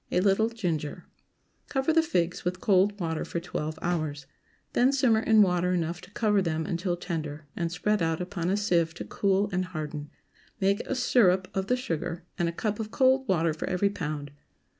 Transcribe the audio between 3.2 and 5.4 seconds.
for twelve hours. Then simmer